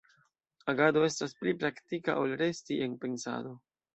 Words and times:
Agado 0.71 1.03
estas 1.07 1.35
pli 1.41 1.53
praktika 1.63 2.17
ol 2.21 2.35
resti 2.43 2.81
en 2.87 2.99
pensado. 3.05 3.55